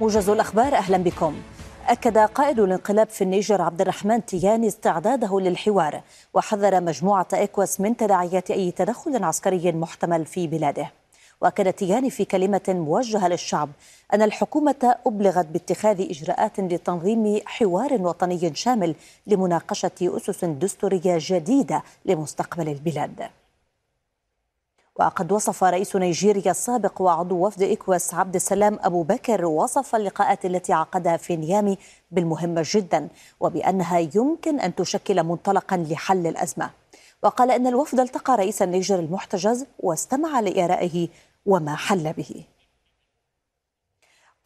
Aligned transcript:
موجز 0.00 0.28
الأخبار 0.28 0.74
أهلا 0.74 0.96
بكم. 0.98 1.34
أكد 1.88 2.18
قائد 2.18 2.60
الانقلاب 2.60 3.08
في 3.08 3.24
النيجر 3.24 3.62
عبد 3.62 3.80
الرحمن 3.80 4.26
تياني 4.26 4.68
استعداده 4.68 5.40
للحوار 5.40 6.00
وحذر 6.34 6.80
مجموعة 6.80 7.26
إكواس 7.32 7.80
من 7.80 7.96
تداعيات 7.96 8.50
أي 8.50 8.70
تدخل 8.70 9.24
عسكري 9.24 9.72
محتمل 9.72 10.26
في 10.26 10.46
بلاده. 10.46 10.92
وأكد 11.40 11.72
تياني 11.72 12.10
في 12.10 12.24
كلمة 12.24 12.60
موجهة 12.68 13.28
للشعب 13.28 13.70
أن 14.14 14.22
الحكومة 14.22 14.96
أبلغت 15.06 15.46
باتخاذ 15.46 16.00
إجراءات 16.00 16.60
لتنظيم 16.60 17.40
حوار 17.46 17.92
وطني 17.92 18.54
شامل 18.54 18.94
لمناقشة 19.26 19.90
أسس 20.02 20.44
دستورية 20.44 21.18
جديدة 21.20 21.82
لمستقبل 22.04 22.68
البلاد. 22.68 23.28
وقد 24.98 25.32
وصف 25.32 25.64
رئيس 25.64 25.96
نيجيريا 25.96 26.50
السابق 26.50 27.02
وعضو 27.02 27.46
وفد 27.46 27.62
إكواس 27.62 28.14
عبد 28.14 28.34
السلام 28.34 28.78
أبو 28.82 29.02
بكر 29.02 29.44
وصف 29.44 29.94
اللقاءات 29.94 30.46
التي 30.46 30.72
عقدها 30.72 31.16
في 31.16 31.36
نيامي 31.36 31.78
بالمهمة 32.10 32.62
جدا 32.74 33.08
وبأنها 33.40 33.98
يمكن 34.14 34.60
أن 34.60 34.74
تشكل 34.74 35.22
منطلقا 35.22 35.76
لحل 35.76 36.26
الأزمة. 36.26 36.70
وقال 37.22 37.50
أن 37.50 37.66
الوفد 37.66 38.00
التقى 38.00 38.36
رئيس 38.36 38.62
النيجر 38.62 38.98
المحتجز 38.98 39.66
واستمع 39.78 40.40
لآرائه 40.40 41.08
وما 41.46 41.76
حل 41.76 42.12
به. 42.12 42.44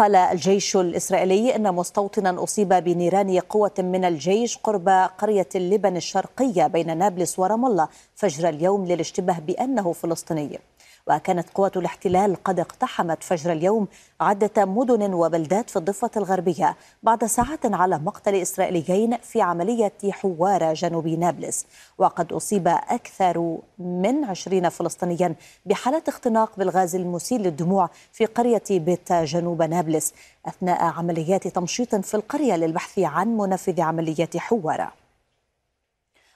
قال 0.00 0.16
الجيش 0.16 0.76
الإسرائيلي 0.76 1.56
أن 1.56 1.74
مستوطنا 1.74 2.44
أصيب 2.44 2.68
بنيران 2.68 3.38
قوة 3.38 3.74
من 3.78 4.04
الجيش 4.04 4.56
قرب 4.56 4.88
قرية 5.18 5.48
اللبن 5.54 5.96
الشرقية 5.96 6.66
بين 6.66 6.98
نابلس 6.98 7.38
ورام 7.38 7.66
الله 7.66 7.88
فجر 8.14 8.48
اليوم 8.48 8.86
للاشتباه 8.86 9.38
بأنه 9.38 9.92
فلسطيني. 9.92 10.60
وكانت 11.06 11.50
قوات 11.54 11.76
الاحتلال 11.76 12.42
قد 12.44 12.60
اقتحمت 12.60 13.22
فجر 13.22 13.52
اليوم 13.52 13.88
عدة 14.20 14.64
مدن 14.64 15.14
وبلدات 15.14 15.70
في 15.70 15.76
الضفة 15.76 16.10
الغربية 16.16 16.76
بعد 17.02 17.24
ساعات 17.24 17.74
على 17.74 17.98
مقتل 17.98 18.34
إسرائيليين 18.34 19.16
في 19.16 19.42
عملية 19.42 19.92
حوارة 20.10 20.72
جنوب 20.72 21.08
نابلس. 21.08 21.66
وقد 21.98 22.32
أصيب 22.32 22.68
أكثر 22.68 23.58
من 23.78 24.24
عشرين 24.24 24.68
فلسطينيا 24.68 25.34
بحالة 25.66 26.02
اختناق 26.08 26.52
بالغاز 26.56 26.94
المسيل 26.94 27.42
للدموع 27.42 27.90
في 28.12 28.26
قرية 28.26 28.62
بيت 28.70 29.12
جنوب 29.12 29.62
نابلس 29.62 30.14
أثناء 30.46 30.84
عمليات 30.84 31.48
تمشيط 31.48 31.94
في 31.94 32.14
القرية 32.14 32.56
للبحث 32.56 32.98
عن 32.98 33.36
منفذ 33.36 33.80
عملية 33.80 34.28
حوارة 34.36 34.99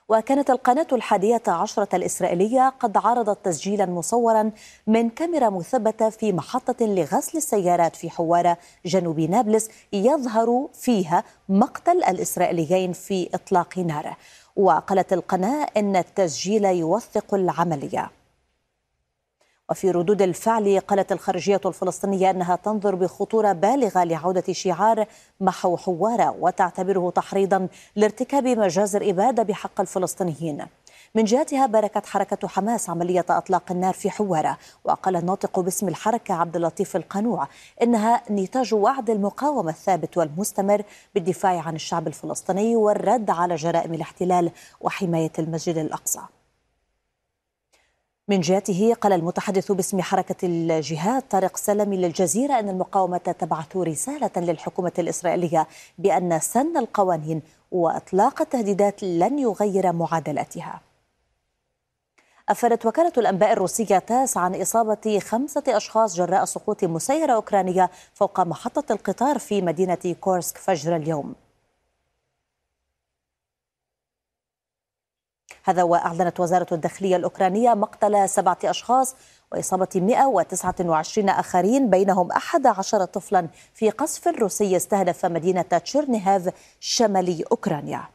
وكانت 0.08 0.50
القناة 0.50 0.86
الحادية 0.92 1.42
عشرة 1.48 1.88
الإسرائيلية 1.94 2.68
قد 2.80 2.96
عرضت 2.96 3.44
تسجيلا 3.44 3.86
مصورا 3.86 4.50
من 4.86 5.10
كاميرا 5.10 5.50
مثبتة 5.50 6.10
في 6.10 6.32
محطة 6.32 6.86
لغسل 6.86 7.38
السيارات 7.38 7.96
في 7.96 8.10
حوارة 8.10 8.58
جنوب 8.86 9.20
نابلس 9.20 9.68
يظهر 9.92 10.68
فيها 10.72 11.24
مقتل 11.48 12.04
الإسرائيليين 12.04 12.92
في 12.92 13.28
إطلاق 13.34 13.78
نار. 13.78 14.16
وقالت 14.56 15.12
القناة 15.12 15.66
إن 15.76 15.96
التسجيل 15.96 16.64
يوثق 16.64 17.34
العملية. 17.34 18.10
وفي 19.70 19.90
ردود 19.90 20.22
الفعل 20.22 20.80
قالت 20.80 21.12
الخارجية 21.12 21.60
الفلسطينية 21.66 22.30
أنها 22.30 22.56
تنظر 22.56 22.94
بخطورة 22.94 23.52
بالغة 23.52 24.04
لعودة 24.04 24.52
شعار 24.52 25.06
محو 25.40 25.76
حوارة 25.76 26.36
وتعتبره 26.40 27.10
تحريضا 27.10 27.68
لارتكاب 27.96 28.46
مجازر 28.46 29.10
إبادة 29.10 29.42
بحق 29.42 29.80
الفلسطينيين. 29.80 30.66
من 31.14 31.24
جهتها 31.24 31.66
باركت 31.66 32.06
حركة 32.06 32.48
حماس 32.48 32.90
عملية 32.90 33.24
أطلاق 33.30 33.62
النار 33.70 33.94
في 33.94 34.10
حوارة 34.10 34.58
وقال 34.84 35.16
الناطق 35.16 35.60
باسم 35.60 35.88
الحركة 35.88 36.34
عبد 36.34 36.56
اللطيف 36.56 36.96
القنوع 36.96 37.48
إنها 37.82 38.22
نتاج 38.30 38.74
وعد 38.74 39.10
المقاومة 39.10 39.70
الثابت 39.70 40.16
والمستمر 40.16 40.82
بالدفاع 41.14 41.60
عن 41.60 41.74
الشعب 41.74 42.06
الفلسطيني 42.06 42.76
والرد 42.76 43.30
على 43.30 43.54
جرائم 43.54 43.94
الاحتلال 43.94 44.50
وحماية 44.80 45.32
المسجد 45.38 45.76
الأقصى. 45.76 46.20
من 48.28 48.40
جهته 48.40 48.94
قال 49.00 49.12
المتحدث 49.12 49.72
باسم 49.72 50.02
حركة 50.02 50.36
الجهاد 50.42 51.22
طارق 51.22 51.56
سلمي 51.56 51.96
للجزيرة 51.96 52.58
أن 52.58 52.68
المقاومة 52.68 53.18
تبعث 53.18 53.76
رسالة 53.76 54.30
للحكومة 54.36 54.92
الإسرائيلية 54.98 55.68
بأن 55.98 56.40
سن 56.40 56.76
القوانين 56.76 57.42
وإطلاق 57.70 58.40
التهديدات 58.40 59.02
لن 59.02 59.38
يغير 59.38 59.92
معادلتها. 59.92 60.80
أفادت 62.48 62.86
وكالة 62.86 63.12
الأنباء 63.18 63.52
الروسية 63.52 63.98
تاس 63.98 64.36
عن 64.36 64.60
إصابة 64.60 65.18
خمسة 65.18 65.62
أشخاص 65.68 66.16
جراء 66.16 66.44
سقوط 66.44 66.84
مسيرة 66.84 67.32
أوكرانية 67.32 67.90
فوق 68.14 68.40
محطة 68.40 68.92
القطار 68.92 69.38
في 69.38 69.62
مدينة 69.62 70.16
كورسك 70.20 70.56
فجر 70.56 70.96
اليوم. 70.96 71.34
هذا 75.64 75.82
وأعلنت 75.82 76.40
وزارة 76.40 76.66
الداخلية 76.72 77.16
الأوكرانية 77.16 77.74
مقتل 77.74 78.28
سبعة 78.28 78.58
أشخاص 78.64 79.16
وإصابة 79.52 79.88
129 79.94 81.28
آخرين 81.28 81.90
بينهم 81.90 82.30
11 82.32 83.04
طفلا 83.04 83.48
في 83.74 83.90
قصف 83.90 84.28
روسي 84.28 84.76
استهدف 84.76 85.26
مدينة 85.26 85.62
تشيرنيهاف 85.62 86.52
شمالي 86.80 87.44
أوكرانيا. 87.52 88.13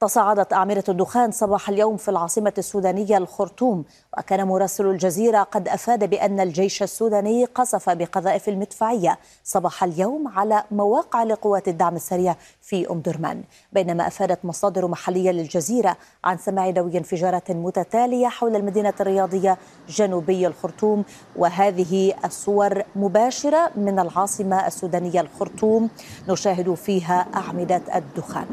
تصاعدت 0.00 0.52
أعمدة 0.52 0.84
الدخان 0.88 1.30
صباح 1.30 1.68
اليوم 1.68 1.96
في 1.96 2.08
العاصمة 2.08 2.52
السودانية 2.58 3.16
الخرطوم 3.16 3.84
وكان 4.18 4.46
مراسل 4.46 4.86
الجزيرة 4.86 5.42
قد 5.42 5.68
أفاد 5.68 6.10
بأن 6.10 6.40
الجيش 6.40 6.82
السوداني 6.82 7.44
قصف 7.44 7.90
بقذائف 7.90 8.48
المدفعية 8.48 9.18
صباح 9.44 9.84
اليوم 9.84 10.28
على 10.28 10.64
مواقع 10.70 11.22
لقوات 11.22 11.68
الدعم 11.68 11.96
السريع 11.96 12.36
في 12.62 12.90
أم 12.90 13.00
درمان. 13.00 13.42
بينما 13.72 14.06
أفادت 14.06 14.44
مصادر 14.44 14.86
محلية 14.86 15.30
للجزيرة 15.30 15.96
عن 16.24 16.38
سماع 16.38 16.70
دوي 16.70 16.98
انفجارات 16.98 17.50
متتالية 17.50 18.28
حول 18.28 18.56
المدينة 18.56 18.94
الرياضية 19.00 19.58
جنوبي 19.88 20.46
الخرطوم 20.46 21.04
وهذه 21.36 22.14
الصور 22.24 22.82
مباشرة 22.96 23.70
من 23.76 23.98
العاصمة 23.98 24.66
السودانية 24.66 25.20
الخرطوم 25.20 25.90
نشاهد 26.28 26.74
فيها 26.74 27.26
أعمدة 27.34 27.82
الدخان. 27.94 28.46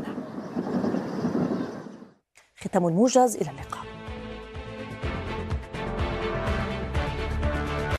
ختام 2.66 2.88
الموجز 2.88 3.36
إلى 3.36 3.52
اللقاء. 3.52 3.95